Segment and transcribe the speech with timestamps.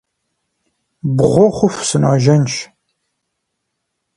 [1.17, 2.53] Бгъу хъуху сыножьэнщ.